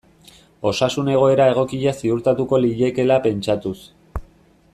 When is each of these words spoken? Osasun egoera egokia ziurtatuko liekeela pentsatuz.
Osasun 0.69 1.11
egoera 1.15 1.47
egokia 1.53 1.93
ziurtatuko 1.99 2.61
liekeela 2.65 3.21
pentsatuz. 3.27 3.79